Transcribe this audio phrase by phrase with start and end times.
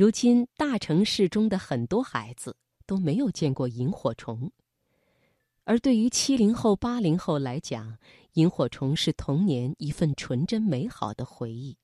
[0.00, 2.56] 如今大城市中的很多孩子
[2.86, 4.50] 都没有见过萤火虫，
[5.64, 7.98] 而对于七零后、八零后来讲，
[8.32, 11.76] 萤火虫是童年一份纯真美好的回忆。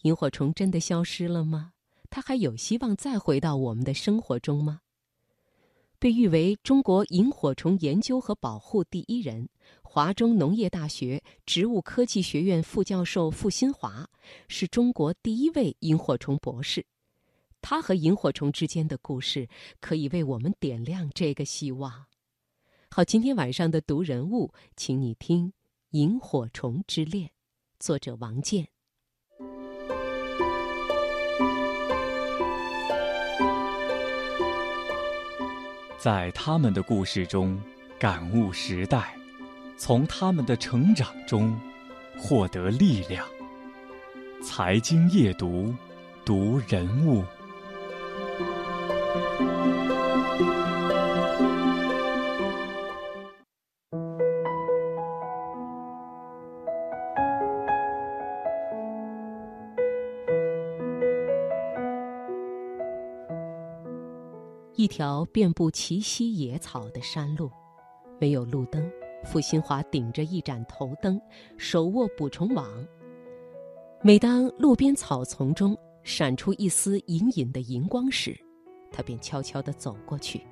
[0.00, 1.74] 萤火虫真的消失了吗？
[2.10, 4.80] 它还有希望再回到我们的生活中吗？
[6.00, 9.48] 被誉为中国萤火虫研究和保护第一人，
[9.84, 14.10] 华中农业大学植物科技学院副教授傅新华，
[14.48, 16.84] 是中国第一位萤火虫博士。
[17.62, 19.48] 他和萤火虫之间的故事，
[19.80, 22.06] 可以为我们点亮这个希望。
[22.90, 25.46] 好，今天晚上的读人物，请你听
[25.90, 27.28] 《萤火虫之恋》，
[27.78, 28.68] 作者王健。
[35.98, 37.58] 在他们的故事中
[37.96, 39.16] 感悟时代，
[39.78, 41.56] 从他们的成长中
[42.18, 43.24] 获得力量。
[44.42, 45.72] 财经夜读，
[46.24, 47.24] 读人物。
[64.74, 67.48] 一条遍布奇稀野草的山路，
[68.18, 68.90] 没有路灯。
[69.22, 71.20] 傅新华顶着一盏头灯，
[71.56, 72.66] 手握捕虫网。
[74.02, 78.36] 每当路边草丛中闪出一丝隐隐的荧光时，
[78.92, 80.42] 他便悄悄地走过去。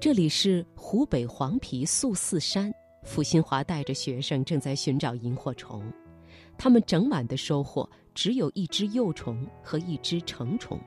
[0.00, 2.72] 这里是湖北黄陂素四山，
[3.04, 5.82] 傅新华带着学生正在寻找萤火虫。
[6.58, 10.78] 他们整晚的收获只有一只幼虫和一只成虫。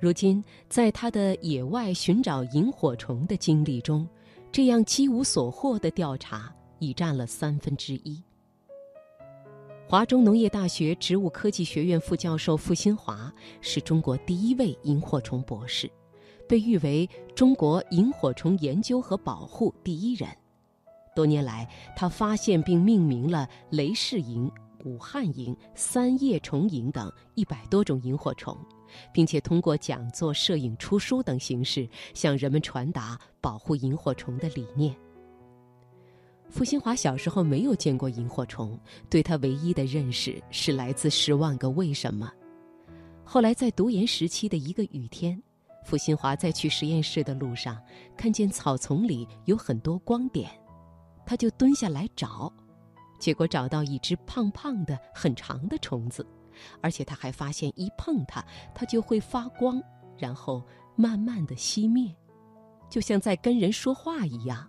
[0.00, 4.08] 如今，在他的野外寻找萤火虫的经历中，
[4.52, 8.22] 这样几无所获的调查已占了三分之一。
[9.90, 15.90] 华中农业大学植物科技学院副教授傅新华是中国第一位萤火虫博士，
[16.46, 20.28] 被誉为中国萤火虫研究和保护第一人。
[21.16, 21.66] 多年来，
[21.96, 24.52] 他发现并命名了雷氏萤、
[24.84, 28.54] 武汉萤、三叶虫萤等一百多种萤火虫。
[29.12, 34.94] 并且通过讲座、摄影、出书等形式，向人们传达保护萤火虫的理念。
[36.50, 38.78] 傅新华小时候没有见过萤火虫，
[39.10, 42.32] 对他唯一的认识是来自《十万个为什么》。
[43.22, 45.40] 后来在读研时期的一个雨天，
[45.84, 47.78] 傅新华在去实验室的路上，
[48.16, 50.50] 看见草丛里有很多光点，
[51.26, 52.50] 他就蹲下来找，
[53.18, 56.26] 结果找到一只胖胖的、很长的虫子。
[56.80, 58.44] 而且他还发现，一碰它，
[58.74, 59.80] 它就会发光，
[60.16, 60.60] 然后
[60.96, 62.12] 慢慢的熄灭，
[62.90, 64.68] 就像在跟人说话一样。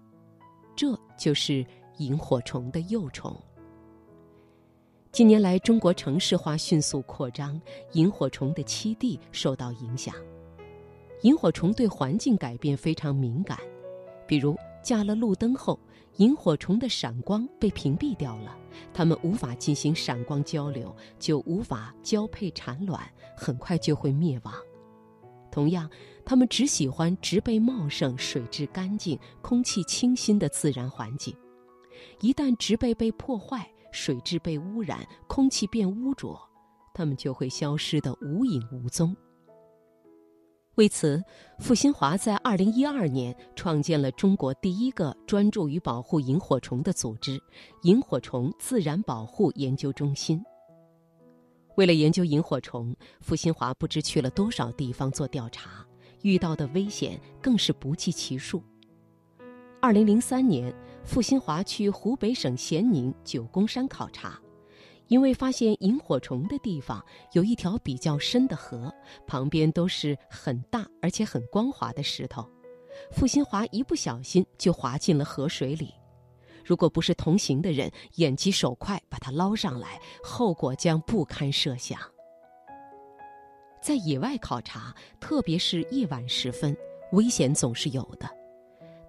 [0.79, 1.65] 这就是
[1.97, 3.35] 萤火虫的幼虫。
[5.11, 10.15] 近年来，中国城市化迅速扩张，萤火虫的栖地受到影响。
[11.23, 13.59] 萤火虫对环境改变非常敏感，
[14.25, 15.77] 比如架了路灯后。
[16.15, 18.57] 萤火虫的闪光被屏蔽掉了，
[18.93, 24.53] 它们无法进行闪光交流，就无法交配产卵，很快就会灭亡。
[25.51, 25.89] 同样，
[26.29, 31.35] 他们只喜欢植被茂盛、水质干净、空气清新的自然环境。
[32.21, 36.39] 一旦植被被破坏，水质被污染，空气变污浊，
[36.93, 39.17] 它们就会消失得无影无踪。
[40.75, 41.19] 为此，
[41.57, 47.41] 傅新华在二零一二年创建了中国第一个专注于保护萤火虫的组织——
[47.81, 50.39] 萤火虫自然保护研究中心。
[51.75, 55.83] 为了研究萤火虫，傅新华不知去了多少地方做调查，
[56.21, 58.63] 遇到的危险更是不计其数。
[59.81, 64.39] 二零零三年，傅新华去湖北省咸宁九宫山考察。
[65.07, 67.03] 因为发现萤火虫的地方
[67.33, 68.93] 有一条比较深的河，
[69.25, 72.47] 旁边都是很大而且很光滑的石头，
[73.11, 75.91] 傅新华一不小心就滑进了河水里。
[76.63, 81.99] 如果不是同行的人眼疾手快把他捞上来，后果将不堪设想。
[83.81, 86.75] 在野外考察，特别是夜晚时分，
[87.13, 88.29] 危险总是有的，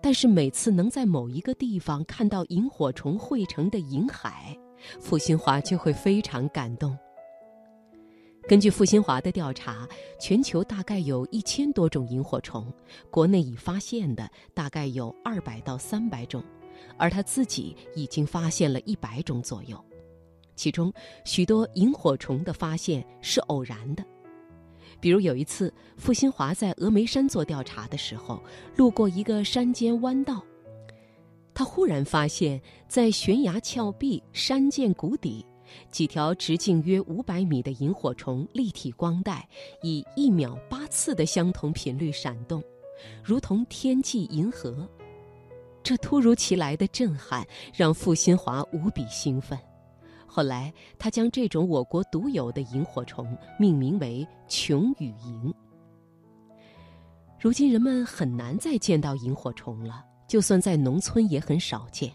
[0.00, 4.56] 但是每次能在某一个地方看到萤火虫汇成的银海。
[4.98, 6.96] 傅新华就会非常感动。
[8.48, 9.86] 根据傅新华的调查，
[10.18, 12.72] 全球大概有一千多种萤火虫，
[13.10, 16.42] 国内已发现的大概有二百到三百种，
[16.96, 19.78] 而他自己已经发现了一百种左右。
[20.56, 20.90] 其中
[21.24, 24.02] 许多萤火虫的发现是偶然的，
[25.00, 28.42] 比如有一次，傅新华在峨眉山做调查的时候，
[28.76, 30.44] 路过一个山间弯道。
[31.54, 35.44] 他忽然发现，在悬崖峭壁、山涧谷底，
[35.90, 39.46] 几条直径约五百米的萤火虫立体光带
[39.82, 42.62] 以一秒八次的相同频率闪动，
[43.22, 44.88] 如同天际银河。
[45.82, 49.58] 这突如其来的震撼让傅新华无比兴奋。
[50.32, 55.52] 后来，他将这种我国独有的萤火虫命名为“琼雨萤”。
[57.40, 62.12] 如今，人们很难再见到萤火虫了，就算在农村也很少见。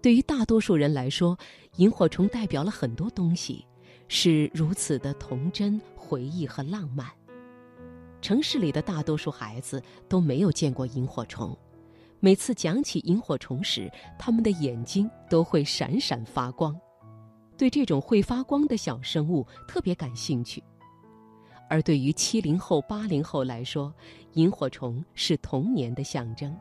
[0.00, 1.36] 对于大多数人来说，
[1.76, 3.66] 萤火虫代表了很多东西，
[4.08, 7.06] 是如此的童真、回忆和浪漫。
[8.22, 11.54] 城市里的大多数孩子都没有见过萤火虫，
[12.20, 16.74] 每次讲起萤火虫时，他们的眼睛都会闪闪发光，
[17.58, 20.62] 对这种会发光的小生物特别感兴趣。
[21.68, 23.92] 而对于七零后、八零后来说，
[24.34, 26.56] 萤火虫是童年的象征，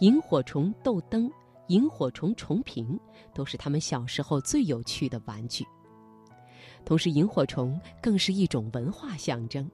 [0.00, 1.30] 萤火虫斗灯。
[1.68, 2.96] 萤火虫虫瓶
[3.34, 5.66] 都是他们小时候最有趣的玩具。
[6.84, 9.68] 同时，萤火虫更是一种文化象征，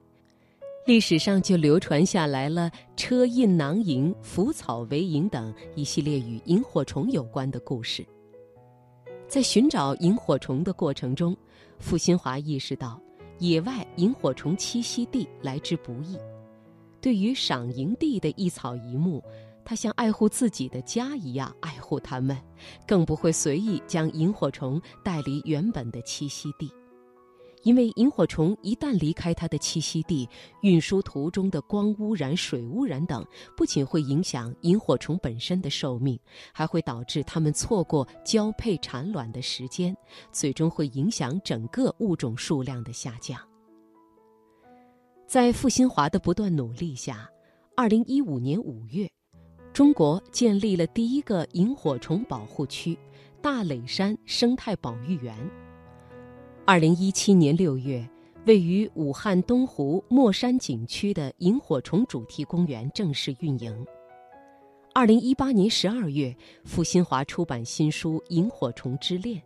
[0.87, 8.03] 历史上就流传下来了“车印囊萤”“腐草为萤”等一系列与萤火虫有关的故事。
[9.33, 11.35] 在寻找萤火虫的过程中，
[11.79, 13.01] 傅新华意识到，
[13.39, 16.15] 野外萤火虫栖息地来之不易，
[17.01, 19.23] 对于赏萤地的一草一木。
[19.65, 22.37] 他像爱护自己的家一样爱护它们，
[22.85, 26.71] 更不会随意将萤火虫带离原本的栖息地，
[27.63, 30.29] 因为萤火虫一旦离开它的栖息地，
[30.61, 33.25] 运输途中的光污染、水污染等，
[33.57, 36.19] 不仅会影响萤火虫本身的寿命，
[36.53, 39.95] 还会导致它们错过交配产卵的时间，
[40.31, 43.39] 最终会影响整个物种数量的下降。
[45.25, 47.27] 在傅新华的不断努力下，
[47.75, 49.09] 二零一五年五月。
[49.73, 52.95] 中国建立了第一个萤火虫保护区——
[53.41, 55.35] 大垒山生态保育园。
[56.65, 58.09] 二零一七年六月，
[58.45, 63.85] 位于武汉东湖墨山景区的萤火虫主题公园正式运营。
[64.93, 66.33] 二零一八年十二月，
[66.63, 69.37] 傅新华出版新书《萤火虫之恋》，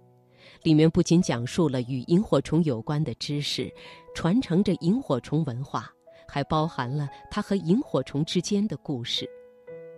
[0.61, 3.73] 里面不仅讲述了与萤火虫有关的知识，
[4.13, 5.91] 传承着萤火虫文化，
[6.27, 9.27] 还包含了他和萤火虫之间的故事。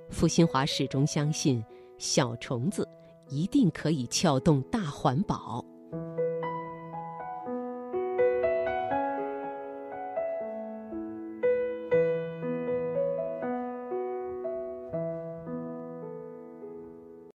[0.09, 1.61] 傅新华始终相信，
[1.97, 2.87] 小虫子
[3.27, 5.65] 一定可以撬动大环保。